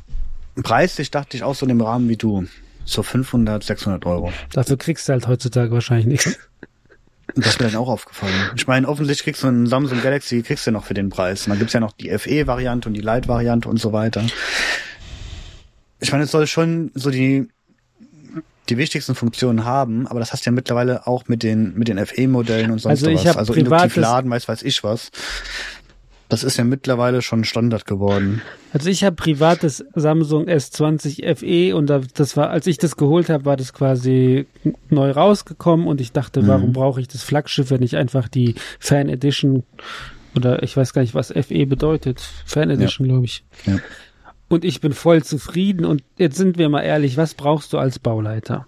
[0.62, 2.46] preislich dachte ich auch so in dem Rahmen wie du.
[2.84, 4.32] So 500, 600 Euro.
[4.52, 6.38] Dafür kriegst du halt heutzutage wahrscheinlich nichts.
[7.34, 8.32] Das ist mir dann auch aufgefallen.
[8.56, 11.44] Ich meine, offensichtlich kriegst du einen Samsung Galaxy, kriegst du noch für den Preis.
[11.44, 14.24] Und dann gibt's ja noch die FE-Variante und die Lite-Variante und so weiter.
[16.00, 17.48] Ich meine, es soll schon so die,
[18.68, 22.04] die wichtigsten Funktionen haben, aber das hast du ja mittlerweile auch mit den, mit den
[22.04, 23.36] FE-Modellen und sonst Also ich was.
[23.36, 25.10] Also induktiv laden, weiß weiß ich was.
[26.30, 28.42] Das ist ja mittlerweile schon Standard geworden.
[28.74, 33.30] Also ich habe privates Samsung S20 FE und da, das war, als ich das geholt
[33.30, 34.46] habe, war das quasi
[34.90, 36.48] neu rausgekommen und ich dachte, Mhm.
[36.48, 39.62] warum brauche ich das Flaggschiff, wenn ich einfach die Fan Edition
[40.36, 42.20] oder ich weiß gar nicht, was FE bedeutet.
[42.44, 43.44] Fan Edition, glaube ich.
[43.64, 43.78] Ja.
[44.48, 47.98] Und ich bin voll zufrieden und jetzt sind wir mal ehrlich, was brauchst du als
[47.98, 48.66] Bauleiter?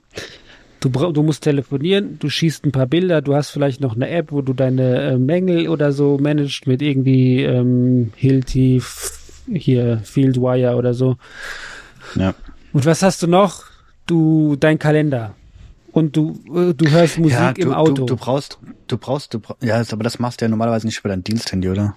[0.81, 4.33] Du, du musst telefonieren, du schießt ein paar Bilder, du hast vielleicht noch eine App,
[4.33, 8.83] wo du deine äh, Mängel oder so managst mit irgendwie ähm, Hilti,
[9.53, 11.17] hier Fieldwire oder so.
[12.15, 12.35] Ja.
[12.73, 13.65] Und was hast du noch?
[14.07, 15.35] Du, dein Kalender.
[15.93, 17.93] Und du, äh, du hörst Musik ja, im du, Auto.
[17.93, 20.99] Du, du brauchst, du brauchst, du brauchst, ja, aber das machst du ja normalerweise nicht
[21.01, 21.97] über dein Diensthandy, oder?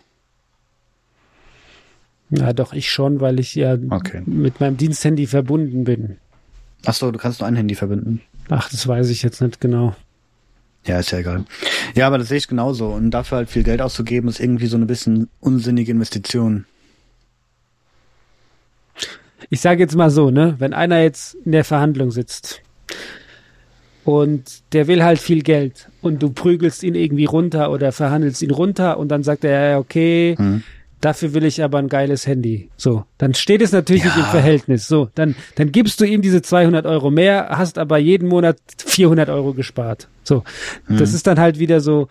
[2.36, 4.22] Ja, doch, ich schon, weil ich ja Okay.
[4.26, 6.17] mit meinem Diensthandy verbunden bin.
[6.86, 8.22] Ach so, du kannst nur ein Handy verbinden.
[8.50, 9.96] Ach, das weiß ich jetzt nicht genau.
[10.86, 11.46] Ja, ist ja egal.
[11.96, 12.88] Ja, aber das sehe ich genauso.
[12.89, 16.65] Und dafür halt viel Geld auszugeben, ist irgendwie so ein bisschen unsinnige Investition.
[19.50, 22.62] Ich sage jetzt mal so, ne, wenn einer jetzt in der Verhandlung sitzt
[24.04, 28.52] und der will halt viel Geld und du prügelst ihn irgendwie runter oder verhandelst ihn
[28.52, 30.63] runter und dann sagt er, ja, okay, Hm.
[31.04, 32.70] Dafür will ich aber ein geiles Handy.
[32.78, 34.24] So, dann steht es natürlich nicht Ja.
[34.24, 34.88] im Verhältnis.
[34.88, 39.30] So, dann, dann gibst du ihm diese 200 Euro mehr, hast aber jeden Monat 400
[39.30, 40.08] Euro gespart.
[40.24, 40.44] So,
[40.88, 41.16] das Hm.
[41.16, 42.08] ist dann halt wieder so,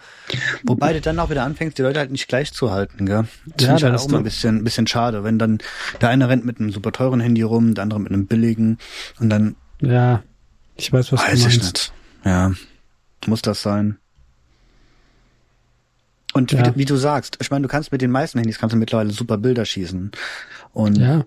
[0.65, 3.25] Wobei du dann auch wieder anfängst, die Leute halt nicht gleich zu halten, gell?
[3.57, 5.39] Das Ja, finde ich da halt auch immer du- ein bisschen, ein bisschen schade, wenn
[5.39, 5.59] dann
[6.01, 8.79] der eine rennt mit einem super teuren Handy rum, der andere mit einem billigen
[9.19, 10.23] und dann ja,
[10.77, 11.63] ich weiß, was weiß du ich meinst.
[11.75, 11.93] nicht.
[12.25, 12.53] Ja,
[13.27, 13.97] muss das sein.
[16.33, 16.59] Und Ja.
[16.59, 18.79] wie, du- wie du sagst, ich meine, du kannst mit den meisten Handys kannst du
[18.79, 20.13] mittlerweile super Bilder schießen.
[20.73, 21.25] Und Ja,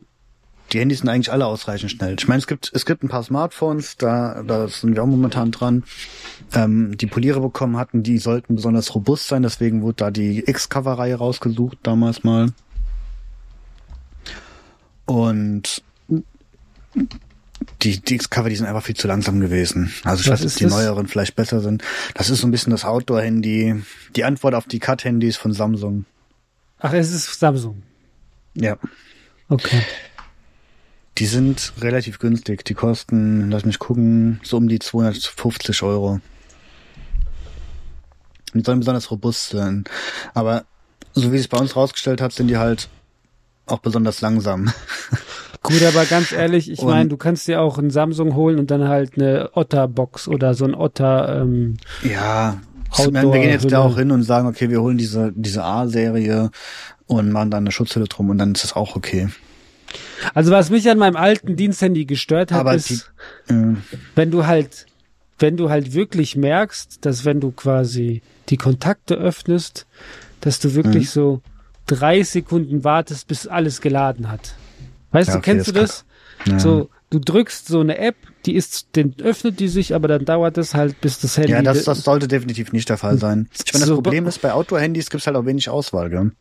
[0.74, 2.16] die Handys sind eigentlich alle ausreichend schnell.
[2.18, 5.52] Ich meine, es gibt, es gibt ein paar Smartphones, da, da sind wir auch momentan
[5.52, 5.84] dran,
[6.54, 11.16] ähm, die Poliere bekommen hatten, die sollten besonders robust sein, deswegen wurde da die X-Cover-Reihe
[11.16, 12.52] rausgesucht damals mal.
[15.06, 15.84] Und
[17.94, 19.94] die, X-Cover, die sind einfach viel zu langsam gewesen.
[20.04, 20.74] Also ich Was weiß ob die das?
[20.74, 21.84] neueren vielleicht besser sind.
[22.14, 23.84] Das ist so ein bisschen das Outdoor-Handy,
[24.16, 26.06] die Antwort auf die Cut-Handys von Samsung.
[26.80, 27.84] ach, es ist Samsung.
[28.56, 28.78] Ja.
[29.50, 29.82] Okay.
[31.18, 32.66] Die sind relativ günstig.
[32.66, 36.20] Die kosten, lass mich gucken, so um die 250 Euro.
[38.54, 39.84] Die sollen besonders robust sein.
[40.34, 40.66] Aber
[41.14, 42.90] so wie es bei uns rausgestellt hat, sind die halt
[43.66, 44.72] auch besonders langsam.
[45.68, 48.88] Gut, aber ganz ehrlich, ich meine, du kannst dir auch einen Samsung holen und dann
[48.88, 52.62] halt eine Otter-Box oder so ein Otter, ähm, Ja,
[53.12, 56.52] meine, wir gehen jetzt da auch hin und sagen, okay, wir holen diese, diese A-Serie
[57.08, 59.30] und machen dann eine Schutzhülle drum und dann ist das auch okay.
[60.34, 63.12] Also was mich an meinem alten Diensthandy gestört hat, Aber ist,
[63.48, 63.76] Äh,
[64.16, 64.86] wenn du halt,
[65.40, 69.86] wenn du halt wirklich merkst, dass wenn du quasi die Kontakte öffnest,
[70.42, 71.10] dass du wirklich Mhm.
[71.10, 71.42] so
[71.88, 74.56] drei Sekunden wartest, bis alles geladen hat.
[75.16, 76.06] Weißt Ja, du, okay, kennst du das?
[76.46, 76.60] ja.
[76.60, 80.58] So, du drückst so eine App, die ist, den öffnet die sich, aber dann dauert
[80.58, 81.52] es halt, bis das Handy.
[81.54, 83.48] ja, das, das sollte definitiv nicht der Fall sein.
[83.66, 86.32] Ich meine, das So, Problem ist, bei Outdoor-Handys gibt es halt auch wenig Auswahl, gell?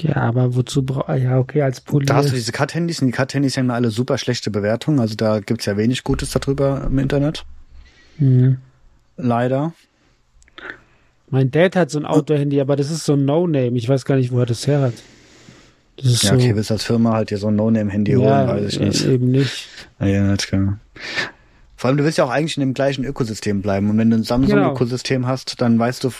[0.00, 2.06] ja, aber wozu brauch, ja, okay, als Polier.
[2.06, 5.00] Da hast du diese Cut-Handys und die Cut-Handys haben alle super schlechte Bewertungen.
[5.00, 7.46] Also da gibt's ja wenig Gutes darüber im Internet.
[8.18, 8.58] Mhm.
[9.16, 9.72] Leider.
[11.30, 13.76] Mein Dad hat so ein Outdoor-Handy, aber das ist so ein No-Name.
[13.78, 14.92] Ich weiß gar nicht, wo er das her hat.
[16.00, 16.34] Ja, so.
[16.34, 19.04] okay, willst als Firma halt dir so ein No-Name-Handy ja, holen, weiß ich nicht.
[19.06, 19.66] eben nicht.
[19.98, 20.80] Ja, das kann.
[21.76, 23.90] Vor allem, du willst ja auch eigentlich in dem gleichen Ökosystem bleiben.
[23.90, 26.10] Und wenn du ein Samsung-Ökosystem hast, dann weißt du,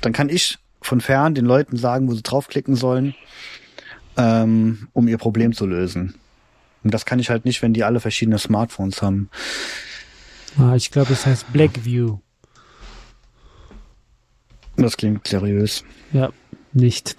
[0.00, 3.14] dann kann ich von fern den Leuten sagen, wo sie draufklicken sollen,
[4.16, 6.14] ähm, um ihr Problem zu lösen.
[6.82, 9.28] Und das kann ich halt nicht, wenn die alle verschiedene Smartphones haben.
[10.58, 12.18] Ah, ich glaube, es heißt Blackview.
[14.76, 15.84] Das klingt seriös.
[16.12, 16.30] Ja,
[16.72, 17.16] nicht.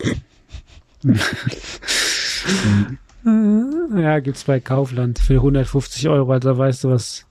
[3.98, 7.26] Ja, gibt's bei Kaufland für 150 Euro, also weißt du, was,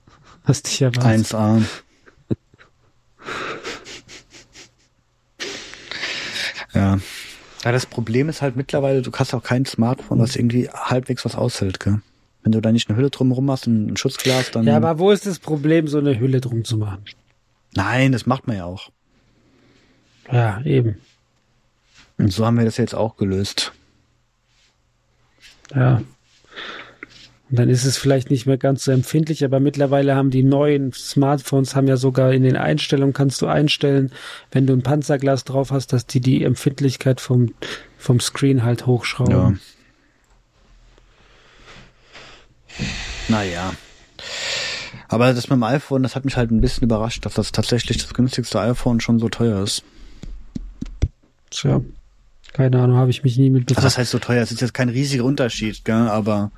[0.45, 1.33] was dich erwartet.
[1.33, 1.61] 1A.
[6.73, 6.99] Ja.
[7.63, 11.35] Ja, das Problem ist halt mittlerweile, du hast auch kein Smartphone, was irgendwie halbwegs was
[11.35, 12.01] aushält, gell?
[12.43, 14.65] Wenn du da nicht eine Hülle drumherum hast und ein Schutzglas, dann.
[14.65, 17.03] Ja, aber wo ist das Problem, so eine Hülle drum zu machen?
[17.75, 18.89] Nein, das macht man ja auch.
[20.31, 20.97] Ja, eben.
[22.17, 23.73] Und so haben wir das jetzt auch gelöst.
[25.73, 26.01] Ja.
[27.49, 30.91] Und dann ist es vielleicht nicht mehr ganz so empfindlich, aber mittlerweile haben die neuen
[30.91, 34.11] Smartphones haben ja sogar in den Einstellungen kannst du einstellen,
[34.51, 37.53] wenn du ein Panzerglas drauf hast, dass die die Empfindlichkeit vom,
[37.97, 39.61] vom Screen halt hochschrauben.
[42.69, 42.83] Ja.
[43.29, 43.73] Naja.
[45.07, 47.97] Aber das mit dem iPhone, das hat mich halt ein bisschen überrascht, dass das tatsächlich
[47.97, 49.83] das günstigste iPhone schon so teuer ist.
[51.49, 51.81] Tja.
[52.53, 53.85] Keine Ahnung, habe ich mich nie mit Also befasst.
[53.85, 55.95] das heißt so teuer, es ist jetzt kein riesiger Unterschied, gell?
[55.95, 56.51] aber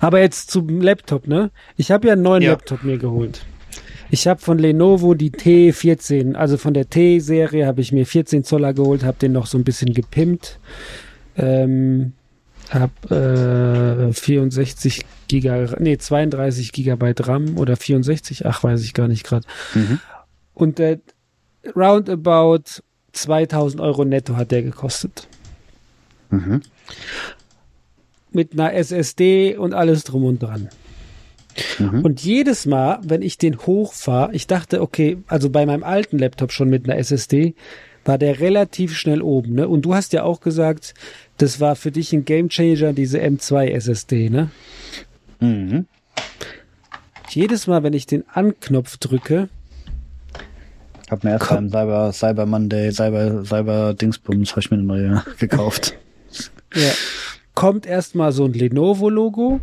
[0.00, 1.50] Aber jetzt zum Laptop, ne?
[1.76, 2.50] Ich habe ja einen neuen Ja.
[2.52, 3.44] Laptop mir geholt.
[4.12, 8.74] Ich habe von Lenovo die T14, also von der T-Serie habe ich mir 14 Zoller
[8.74, 10.58] geholt, habe den noch so ein bisschen gepimpt.
[11.36, 12.12] Ähm,
[12.70, 19.24] hab äh, 64 Giga, nee 32 Gigabyte RAM oder 64, ach weiß ich gar nicht
[19.24, 19.46] gerade.
[19.74, 19.98] Mhm.
[20.54, 20.98] Und der
[21.76, 25.28] roundabout 2000 Euro netto hat der gekostet.
[26.30, 26.62] Mhm.
[28.32, 30.68] Mit einer SSD und alles drum und dran.
[31.78, 32.04] Mhm.
[32.04, 36.52] Und jedes Mal, wenn ich den hochfahre, ich dachte, okay, also bei meinem alten Laptop
[36.52, 37.54] schon mit einer SSD,
[38.04, 39.68] war der relativ schnell oben, ne?
[39.68, 40.94] Und du hast ja auch gesagt,
[41.36, 44.50] das war für dich ein Gamechanger, diese M2 SSD, ne?
[45.40, 45.86] Mhm.
[47.28, 49.48] Jedes Mal, wenn ich den Anknopf drücke,
[51.10, 54.86] Ich habe mir erst beim Cyber, Cyber Monday, Cyber, Cyber Dingsbums, habe ich mir eine
[54.86, 55.94] neue gekauft.
[56.72, 56.92] Ja.
[57.56, 59.58] Kommt erstmal so ein Lenovo-Logo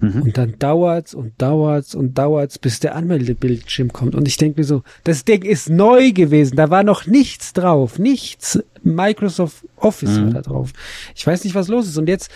[0.00, 0.22] Mhm.
[0.22, 4.14] und dann dauert's und dauert's und dauert's, bis der Anmeldebildschirm kommt.
[4.14, 7.98] Und ich denke mir so, das Ding ist neu gewesen, da war noch nichts drauf,
[7.98, 8.60] nichts.
[8.84, 10.26] Microsoft Office Mhm.
[10.26, 10.72] war da drauf.
[11.16, 11.98] Ich weiß nicht, was los ist.
[11.98, 12.30] Und jetzt,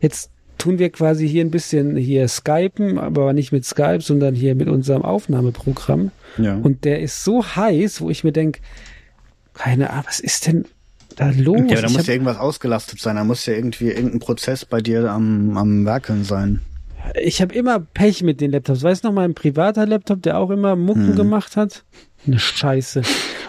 [0.00, 4.54] jetzt tun wir quasi hier ein bisschen hier Skypen, aber nicht mit Skype, sondern hier
[4.54, 6.10] mit unserem Aufnahmeprogramm.
[6.36, 6.56] Ja.
[6.56, 8.60] Und der ist so heiß, wo ich mir denke,
[9.54, 10.64] keine Ahnung, was ist denn
[11.16, 11.62] da los?
[11.68, 13.16] ja, da muss ja irgendwas ausgelastet sein.
[13.16, 16.60] Da muss ja irgendwie irgendein Prozess bei dir am, am Werkeln sein.
[17.20, 18.82] ich habe immer Pech mit den Laptops.
[18.82, 21.16] Weißt du noch, mein privater Laptop, der auch immer Mucken Hm.
[21.16, 21.84] gemacht hat?
[22.26, 23.02] Eine Scheiße.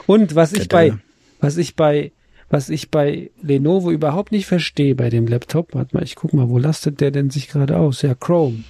[0.08, 0.93] Und was ich bei,
[1.39, 2.12] was ich bei,
[2.50, 6.50] was ich bei Lenovo überhaupt nicht verstehe bei dem Laptop, warte mal, ich guck mal,
[6.50, 8.02] wo lastet der denn sich gerade aus?
[8.02, 8.64] Ja, Chrome.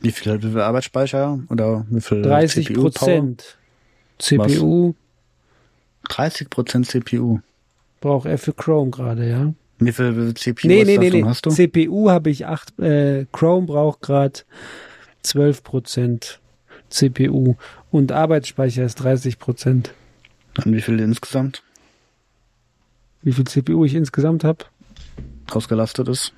[0.00, 2.90] Wie viel, wie viel Arbeitsspeicher oder wie viel 30 CPU-Power?
[2.90, 3.58] Prozent.
[4.18, 4.94] CPU
[6.08, 7.40] 30 Prozent CPU.
[8.00, 9.52] braucht er für Chrome gerade, ja.
[9.78, 11.24] Wie viel, wie viel CPU Nee, nee, nee, nee.
[11.24, 11.50] hast du?
[11.50, 14.40] CPU habe ich acht, äh, Chrome braucht gerade
[15.22, 16.40] 12 Prozent
[16.90, 17.54] CPU
[17.90, 19.92] und Arbeitsspeicher ist 30 Prozent.
[20.64, 21.62] Und wie viel insgesamt
[23.22, 24.64] Wie viel CPU ich insgesamt habe?
[25.50, 26.32] ausgelastet ist?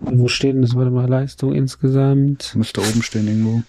[0.00, 0.74] Wo steht denn das?
[0.74, 2.54] Warte mal, Leistung insgesamt.
[2.56, 3.62] Müsste oben stehen irgendwo.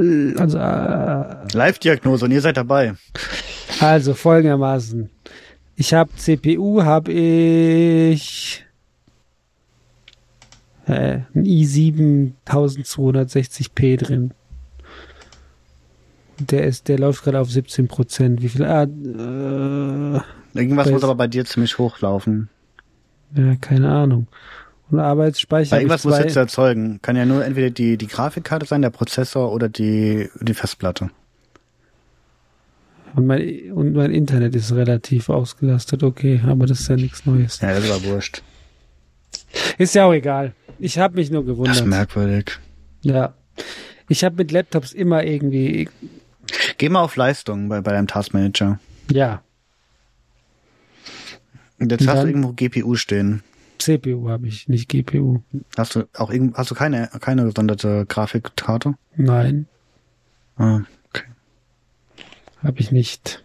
[0.00, 2.94] Äh, Also, äh, Live-Diagnose und ihr seid dabei.
[3.80, 5.10] also folgendermaßen.
[5.76, 8.64] Ich habe CPU, habe ich
[10.86, 14.32] äh, ein i7 1260p drin.
[16.40, 18.42] Der ist, der läuft gerade auf 17 Prozent.
[18.42, 18.64] Wie viel?
[18.64, 20.20] Ah, äh,
[20.58, 22.48] Irgendwas Bei- muss aber bei dir ziemlich hochlaufen.
[23.34, 24.26] ja, keine Ahnung.
[24.90, 25.76] Und Arbeitsspeicher.
[25.76, 27.00] Ich irgendwas muss jetzt erzeugen.
[27.02, 31.10] Kann ja nur entweder die, die Grafikkarte sein, der Prozessor oder die, die Festplatte.
[33.14, 37.60] Und mein, und mein Internet ist relativ ausgelastet, okay, aber das ist ja nichts Neues.
[37.60, 38.42] Ja, das war wurscht.
[39.76, 40.54] Ist ja auch egal.
[40.78, 41.76] Ich habe mich nur Das gewundert.
[41.76, 42.58] ist merkwürdig.
[43.02, 43.34] Ja.
[44.08, 45.88] Ich habe mit Laptops immer irgendwie,
[46.78, 48.78] Geh mal auf Leistung bei, bei deinem Taskmanager.
[49.10, 49.42] ja,
[51.78, 53.42] Und Jetzt Und hast du irgendwo GPU stehen.
[53.78, 55.42] CPU habe ich, nicht GPU.
[55.76, 58.94] Hast du auch irgend, hast du keine, keine gesonderte Grafikkarte?
[59.16, 59.66] Nein,
[60.56, 61.22] Ah, okay.
[62.64, 63.44] habe ich nicht.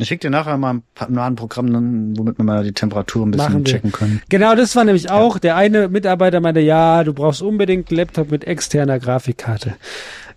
[0.00, 3.30] Ich schicke dir nachher mal ein, paar, ein Programm, womit wir mal die Temperatur ein
[3.32, 4.22] bisschen checken können.
[4.28, 8.30] Genau, das war nämlich auch, der eine Mitarbeiter meinte, ja, du brauchst unbedingt einen Laptop
[8.30, 9.74] mit externer Grafikkarte.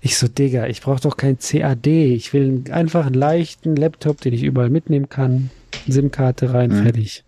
[0.01, 1.87] Ich so, Digga, ich brauche doch kein CAD.
[1.87, 5.49] Ich will einen, einfach einen leichten Laptop, den ich überall mitnehmen kann.
[5.87, 6.83] SIM-Karte rein, Mhm.
[6.83, 7.23] fertig.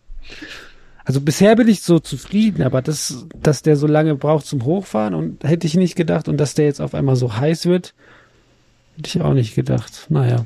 [1.05, 5.13] Also bisher bin ich so zufrieden, aber das, dass der so lange braucht zum Hochfahren
[5.13, 7.93] und hätte ich nicht gedacht und dass der jetzt auf einmal so heiß wird,
[8.97, 10.07] hätte ich auch nicht gedacht.
[10.09, 10.45] Naja.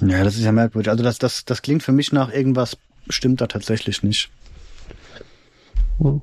[0.00, 0.90] Ja, das ist ja merkwürdig.
[0.90, 2.76] Also das, das, das klingt für mich nach irgendwas
[3.08, 4.30] stimmt da tatsächlich nicht.
[5.98, 6.20] Oh.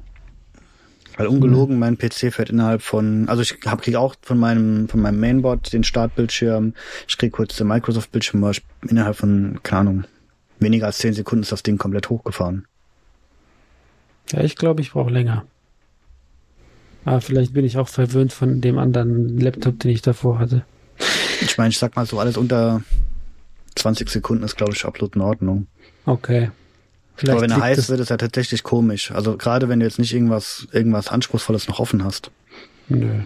[1.17, 5.01] Weil ungelogen, mein PC fährt innerhalb von, also ich hab, krieg auch von meinem, von
[5.01, 6.73] meinem Mainboard den Startbildschirm,
[7.09, 8.49] ich krieg kurz den Microsoft-Bildschirm,
[8.87, 10.03] innerhalb von, keine Ahnung,
[10.59, 12.67] weniger als 10 Sekunden ist das Ding komplett hochgefahren.
[14.31, 15.45] Ja, ich glaube, ich brauche länger.
[17.03, 20.63] Aber vielleicht bin ich auch verwöhnt von dem anderen Laptop, den ich davor hatte.
[21.41, 22.81] Ich meine, ich sag mal so, alles unter
[23.79, 25.67] 20 Sekunden ist, glaube ich, absolut in Ordnung.
[26.05, 26.51] Okay.
[27.15, 29.11] Vielleicht Aber wenn er heiß wird, ist er tatsächlich komisch.
[29.11, 32.31] Also gerade wenn du jetzt nicht irgendwas, irgendwas Anspruchsvolles noch offen hast.
[32.87, 33.23] Nö.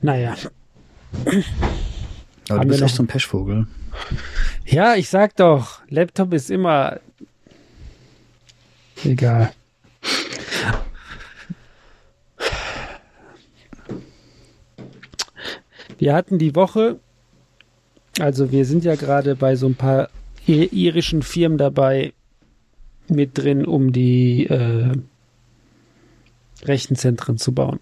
[0.00, 0.36] Naja.
[2.48, 3.66] Aber Haben du bist echt so ein Pechvogel.
[4.64, 7.00] Ja, ich sag doch, Laptop ist immer
[9.04, 9.52] egal.
[15.98, 16.98] Wir hatten die Woche,
[18.18, 20.08] also wir sind ja gerade bei so ein paar
[20.46, 22.12] irischen Firmen dabei
[23.08, 24.92] mit drin, um die äh,
[26.64, 27.80] Rechenzentren zu bauen.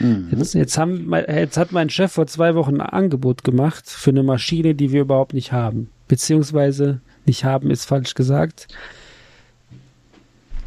[0.00, 0.28] Mhm.
[0.36, 4.22] Jetzt, jetzt, haben, jetzt hat mein Chef vor zwei Wochen ein Angebot gemacht für eine
[4.22, 5.90] Maschine, die wir überhaupt nicht haben.
[6.08, 8.68] Beziehungsweise nicht haben ist falsch gesagt.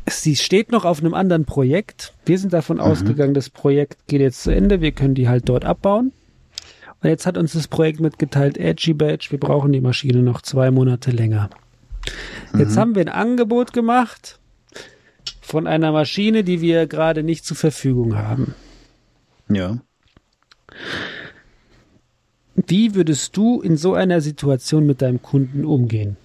[0.10, 2.14] Sie steht noch auf einem anderen Projekt.
[2.26, 4.80] Wir sind davon ausgegangen, das Projekt geht jetzt zu Ende.
[4.80, 6.14] Wir können die halt dort abbauen.
[7.02, 10.72] Und jetzt hat uns das Projekt mitgeteilt, Edgy Badge, wir brauchen die Maschine noch zwei
[10.72, 11.50] Monate länger.
[12.58, 14.40] Jetzt haben wir ein Angebot gemacht
[15.42, 18.56] von einer Maschine, die wir gerade nicht zur Verfügung haben.
[19.50, 19.78] Ja.
[22.56, 26.18] Wie würdest du in so einer Situation mit deinem Kunden umgehen?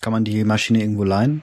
[0.00, 1.42] Kann man die Maschine irgendwo leihen?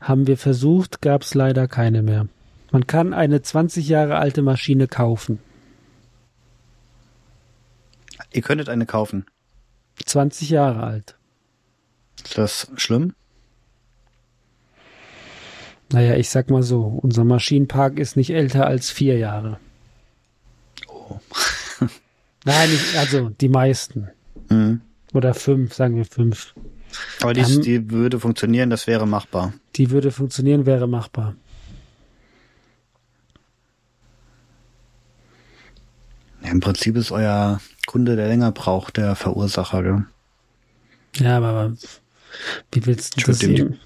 [0.00, 2.28] Haben wir versucht, gab es leider keine mehr.
[2.70, 5.40] Man kann eine 20 Jahre alte Maschine kaufen.
[8.32, 9.26] Ihr könntet eine kaufen.
[10.04, 11.16] 20 Jahre alt.
[12.24, 13.14] Ist das schlimm?
[15.90, 19.58] Naja, ich sag mal so, unser Maschinenpark ist nicht älter als vier Jahre.
[20.88, 21.18] Oh.
[22.44, 24.08] Nein, nicht, also die meisten.
[24.50, 24.82] Mhm.
[25.14, 26.54] Oder fünf, sagen wir fünf.
[27.22, 29.54] Aber die, die würde funktionieren, das wäre machbar.
[29.76, 31.36] Die würde funktionieren, wäre machbar.
[36.48, 39.82] Ja, Im Prinzip ist euer Kunde, der länger braucht, der Verursacher.
[39.82, 40.04] Gell?
[41.18, 41.74] Ja, aber
[42.72, 43.76] wie willst du das ihm?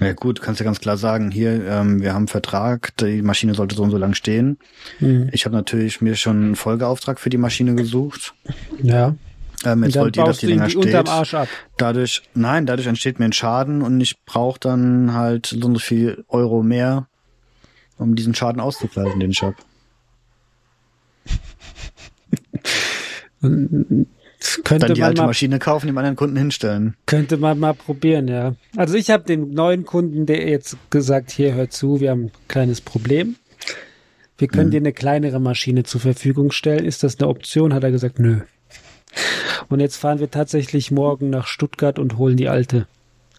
[0.00, 3.54] Ja gut, kannst ja ganz klar sagen, hier, ähm, wir haben einen Vertrag, die Maschine
[3.54, 4.58] sollte so und so lang stehen.
[5.00, 5.30] Mhm.
[5.32, 8.34] Ich habe natürlich mir schon einen Folgeauftrag für die Maschine gesucht.
[8.82, 9.16] Ja.
[9.64, 10.94] Ähm, jetzt wollt ihr, dass die länger steht.
[11.78, 15.80] Dadurch, nein, dadurch entsteht mir ein Schaden und ich brauche dann halt so und so
[15.80, 17.08] viel Euro mehr,
[17.96, 19.56] um diesen Schaden auszugleichen, den ich habe.
[23.40, 24.06] Könnte
[24.64, 26.96] Dann die man alte mal Maschine kaufen, dem anderen Kunden hinstellen.
[27.06, 28.54] Könnte man mal probieren, ja.
[28.76, 32.32] Also ich habe den neuen Kunden, der jetzt gesagt, hier hört zu, wir haben ein
[32.48, 33.36] kleines Problem.
[34.36, 34.72] Wir können Mhm.
[34.72, 36.84] dir eine kleinere Maschine zur Verfügung stellen.
[36.84, 37.74] Ist das eine Option?
[37.74, 38.40] Hat er gesagt, nö.
[39.68, 42.86] Und jetzt fahren wir tatsächlich morgen nach Stuttgart und holen die alte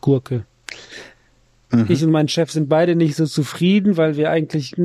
[0.01, 0.43] Gurke.
[1.71, 1.85] Mhm.
[1.87, 4.75] Ich und mein Chef sind beide nicht so zufrieden, weil wir eigentlich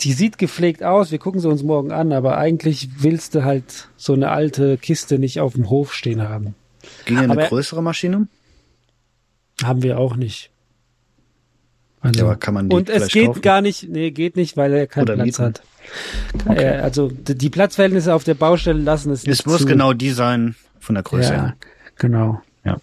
[0.00, 3.88] die sieht gepflegt aus, wir gucken sie uns morgen an, aber eigentlich willst du halt
[3.96, 6.54] so eine alte Kiste nicht auf dem Hof stehen haben.
[7.04, 8.26] Ging ja eine Aber- größere Maschine?
[9.62, 10.50] Haben wir auch nicht.
[12.00, 13.42] Also, Ja, aber kann man die und es geht kaufen?
[13.42, 15.44] gar nicht, nee, geht nicht, weil er keinen Oder Platz mieten?
[15.44, 15.62] hat.
[16.48, 19.66] Äh, also d- die Platzverhältnisse auf der Baustelle lassen es nicht Es muss zu.
[19.66, 21.54] genau die sein von der Größe ja,
[21.96, 22.40] genau.
[22.64, 22.78] Ja.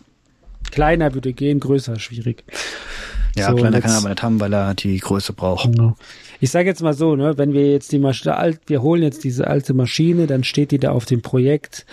[0.72, 2.44] Kleiner würde gehen, größer schwierig.
[3.38, 5.72] Ja, So, kleiner kann er aber nicht haben, weil er die Größe braucht.
[5.72, 5.96] Genau.
[6.40, 9.48] Ich sage jetzt mal so, ne, wenn wir jetzt die Maschine, wir holen jetzt diese
[9.48, 11.86] alte Maschine, dann steht die da auf dem Projekt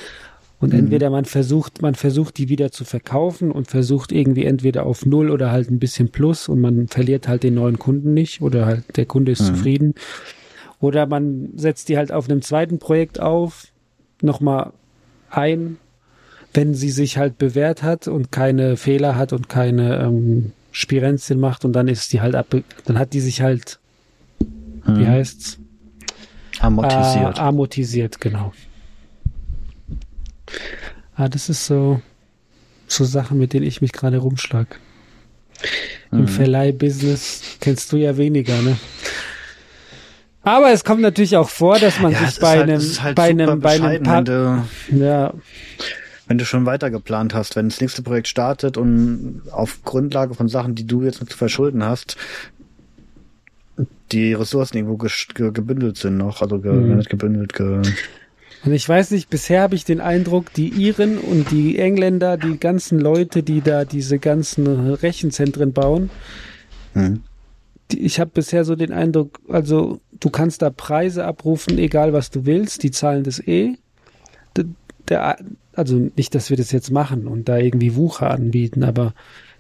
[0.61, 0.79] und Mhm.
[0.81, 5.31] entweder man versucht, man versucht die wieder zu verkaufen und versucht irgendwie entweder auf Null
[5.31, 8.97] oder halt ein bisschen Plus und man verliert halt den neuen Kunden nicht oder halt
[8.97, 9.47] der Kunde ist Mhm.
[9.47, 9.95] zufrieden.
[10.81, 13.69] Oder man setzt die halt auf einem zweiten Projekt auf,
[14.21, 14.73] nochmal
[15.31, 15.79] ein,
[16.53, 21.65] wenn sie sich halt bewährt hat und keine Fehler hat und keine ähm, Spirenzien macht
[21.65, 22.49] und dann ist die halt ab,
[22.85, 23.79] dann hat die sich halt,
[24.85, 25.09] wie Mhm.
[25.09, 25.59] heißt's?
[26.61, 27.39] Amortisiert.
[27.39, 28.53] Äh, amortisiert, genau.
[31.17, 32.03] Ah, das ist so,
[32.89, 34.81] so Sachen, mit denen ich mich gerade rumschlag.
[36.11, 36.29] Im Mhm.
[36.29, 38.77] Verleihbusiness kennst du ja weniger, ne?
[40.43, 43.29] Aber es kommt natürlich auch vor, dass man ja, sich bei halt, einem, halt bei
[43.31, 44.65] einem, bei einem wenn du,
[45.05, 45.33] ja,
[46.27, 50.49] wenn du schon weiter geplant hast, wenn das nächste Projekt startet und auf Grundlage von
[50.49, 52.17] Sachen, die du jetzt noch zu verschulden hast,
[54.13, 56.97] die Ressourcen irgendwo ges- ge gebündelt sind noch, also ge Mhm.
[56.97, 57.83] nicht gebündelt, ge
[58.65, 62.59] Und ich weiß nicht, bisher habe ich den Eindruck, die Iren und die Engländer, die
[62.59, 66.09] ganzen Leute, die da diese ganzen Rechenzentren bauen,
[66.95, 67.21] hm.
[67.91, 72.31] die, ich habe bisher so den Eindruck, also du kannst da Preise abrufen, egal was
[72.31, 73.75] du willst, die zahlen das eh.
[75.09, 75.37] Der,
[75.77, 79.15] also nicht, dass wir das jetzt machen und da irgendwie Wucher anbieten, aber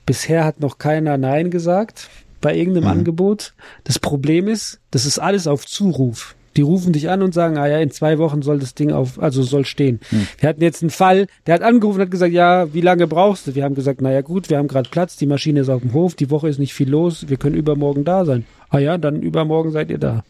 [0.06, 2.08] bisher hat noch keiner Nein gesagt
[2.40, 2.90] bei irgendeinem Mhm.
[2.90, 3.54] Angebot.
[3.84, 6.36] Das Problem ist, das ist alles auf Zuruf.
[6.56, 9.20] Die rufen dich an und sagen, ah ja, in zwei Wochen soll das Ding auf,
[9.20, 9.98] also soll stehen.
[10.12, 10.28] Mhm.
[10.38, 13.46] Wir hatten jetzt einen Fall, der hat angerufen und hat gesagt, ja, wie lange brauchst
[13.46, 13.54] du?
[13.56, 16.14] Wir haben gesagt, naja gut, wir haben gerade Platz, die Maschine ist auf dem Hof,
[16.14, 18.44] die Woche ist nicht viel los, wir können übermorgen da sein.
[18.68, 20.22] Ah ja, dann übermorgen seid ihr da.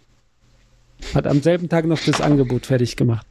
[1.14, 3.26] Hat am selben Tag noch das Angebot fertig gemacht.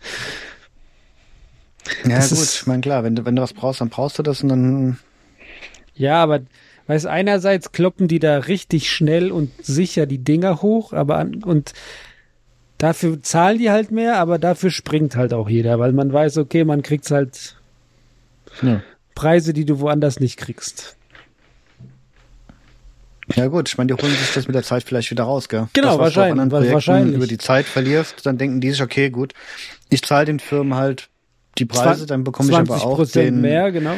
[2.06, 4.18] Ja Das gut, ist- ich meine klar, wenn du, wenn du was brauchst, dann brauchst
[4.20, 5.00] du das und dann
[5.96, 6.42] Ja, aber
[6.88, 11.74] weißt einerseits kloppen die da richtig schnell und sicher die Dinger hoch, aber an, und
[12.78, 16.64] dafür zahlen die halt mehr, aber dafür springt halt auch jeder, weil man weiß, okay,
[16.66, 17.56] man kriegt halt
[18.62, 18.82] ja.
[19.16, 20.98] Preise, die du woanders nicht kriegst.
[23.36, 25.68] Ja gut, ich meine, die holen sich das mit der Zeit vielleicht wieder raus, gell?
[25.74, 27.16] Genau, das, was du auf anderen Projekten wahrscheinlich.
[27.16, 29.34] über die Zeit verlierst, dann denken die sich, okay, gut,
[29.90, 31.10] ich zahle den Firmen halt
[31.58, 33.98] die Preise, dann bekomme ich aber auch 20% den, mehr, genau.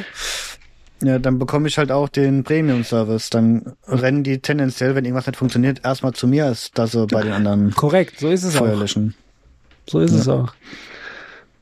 [1.02, 3.30] ja, dann bekomme ich halt auch den Premium-Service.
[3.30, 7.24] Dann rennen die tendenziell, wenn irgendwas nicht funktioniert, erstmal zu mir, als dass sie bei
[7.24, 8.86] den anderen Korrekt, so ist es auch.
[9.88, 10.20] So ist Ja.
[10.20, 10.54] es auch.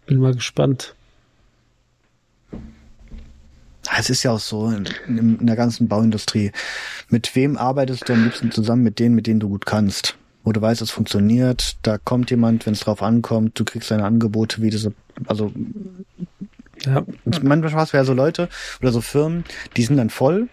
[0.05, 0.95] Bin mal gespannt.
[3.97, 6.51] Es ist ja auch so in, in der ganzen Bauindustrie.
[7.09, 8.81] Mit wem arbeitest du am liebsten zusammen?
[8.83, 10.15] Mit denen, mit denen du gut kannst.
[10.43, 14.05] Wo du weißt, es funktioniert, da kommt jemand, wenn es drauf ankommt, du kriegst deine
[14.05, 14.93] Angebote, wie diese,
[15.25, 15.51] also
[16.85, 17.03] Ja,
[17.41, 18.49] manchmal hast du ja so Leute
[18.81, 19.45] oder so Firmen,
[19.77, 20.49] die sind dann voll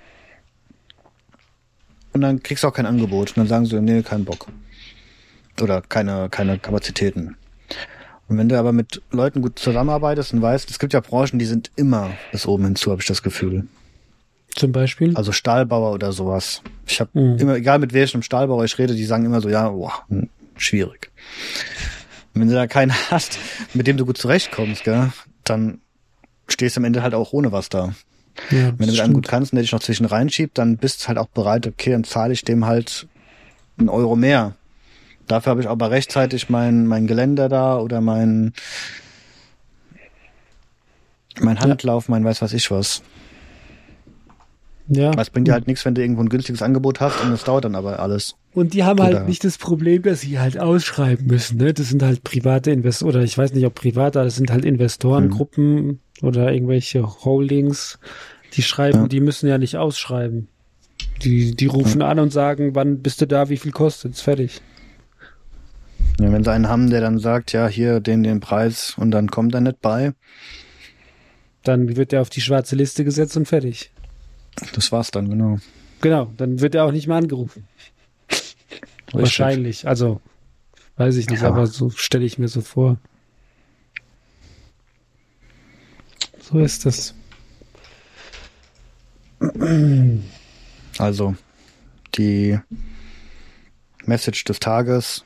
[2.13, 3.31] und dann kriegst du auch kein Angebot.
[3.31, 4.47] Und dann sagen sie, nee, kein Bock.
[5.61, 7.37] Oder keine, keine Kapazitäten.
[8.29, 11.47] Und wenn du aber mit Leuten gut zusammenarbeitest und weißt, es gibt ja Branchen, die
[11.47, 13.67] sind immer bis oben hinzu, habe ich das Gefühl.
[14.57, 15.17] Zum Beispiel?
[15.17, 16.63] Also Stahlbauer oder sowas.
[16.87, 17.39] Ich habe Mhm.
[17.39, 21.11] immer, egal mit welchem Stahlbauer ich rede, die sagen immer so, ja, boah, hm, schwierig.
[22.35, 23.39] Und wenn du da keinen hast,
[23.75, 25.13] mit dem du gut zurechtkommst, gell,
[25.45, 25.81] dann
[26.49, 27.95] stehst du am Ende halt auch ohne was da.
[28.51, 31.05] ja, Wenn du mit einem gut kannst und der dich noch zwischen reinschiebt, dann bist
[31.05, 33.07] du halt auch bereit, okay, dann zahle ich dem halt
[33.79, 34.55] einen Euro mehr.
[35.27, 38.53] Dafür habe ich aber rechtzeitig mein, mein Geländer da oder mein,
[41.39, 43.03] mein Handlauf, mein weiß was ich was.
[44.93, 45.11] Ja.
[45.11, 47.45] Aber Es bringt dir halt nichts, wenn du irgendwo ein günstiges Angebot hast und es
[47.45, 48.35] dauert dann aber alles.
[48.55, 51.59] Und die haben Oder- halt nicht das Problem, dass sie halt ausschreiben müssen.
[51.59, 51.73] Ne?
[51.73, 54.65] Das sind halt private Investoren, oder ich weiß nicht, ob private, aber das sind halt
[54.65, 58.01] Investorengruppen oder irgendwelche Holdings,
[58.55, 59.07] die schreiben, Ja.
[59.09, 60.49] die müssen ja nicht ausschreiben.
[61.23, 64.61] Die, die rufen an und sagen, wann bist du da, wie viel kostet's, fertig.
[66.19, 69.31] Ja, wenn sie einen haben, der dann sagt, ja, hier, den, den Preis und dann
[69.31, 70.15] kommt er nicht bei,
[71.63, 73.93] Dann wird er auf die schwarze Liste gesetzt und fertig.
[74.75, 75.59] Das war's dann, genau.
[76.01, 77.67] Genau, dann wird er auch nicht mehr angerufen.
[79.13, 79.87] Wahrscheinlich.
[79.87, 80.21] Also,
[80.97, 81.49] weiß ich nicht, Ja.
[81.49, 82.99] aber so stelle ich mir so vor.
[86.41, 87.15] So ist das.
[90.99, 91.35] Also,
[92.17, 92.59] die
[94.05, 95.25] Message des Tages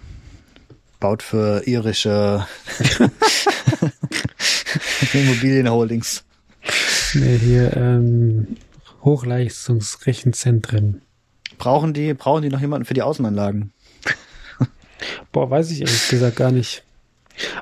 [1.00, 2.46] baut für irische
[5.12, 6.24] Immobilienholdings.
[7.14, 8.56] Nee, hier ähm,
[9.04, 11.02] Hochleistungsrechenzentren.
[11.58, 13.72] Brauchen die, brauchen die noch jemanden für die Außenanlagen?
[15.32, 16.82] Boah, weiß ich ehrlich gesagt gar nicht.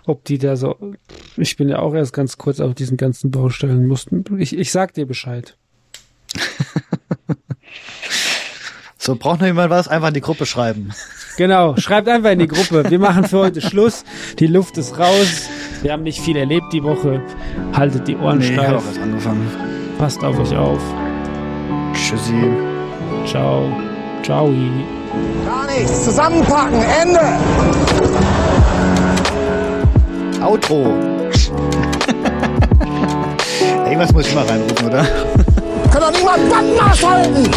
[0.04, 0.76] Ob die da so.
[1.36, 4.24] Ich bin ja auch erst ganz kurz auf diesen ganzen Baustellen mussten.
[4.38, 5.56] Ich, ich sag dir Bescheid.
[9.04, 9.88] So, braucht noch jemand was?
[9.88, 10.92] Einfach in die Gruppe schreiben.
[11.36, 12.88] Genau, schreibt einfach in die Gruppe.
[12.88, 14.04] Wir machen für heute Schluss.
[14.38, 15.48] Die Luft ist raus.
[15.82, 17.20] Wir haben nicht viel erlebt die Woche.
[17.72, 18.86] Haltet die Ohren ich habe auch steif.
[18.86, 19.50] erst angefangen.
[19.98, 21.01] Passt auf euch auf.
[22.12, 22.44] Tschüssi.
[23.26, 23.72] Ciao.
[24.22, 24.52] Ciao.
[25.46, 26.04] Gar nichts.
[26.04, 26.82] Zusammenpacken.
[27.00, 27.20] Ende.
[30.44, 30.92] Outro.
[33.86, 35.04] Irgendwas muss ich mal reinrufen, oder?
[35.90, 37.50] Kann doch niemand Button aushalten.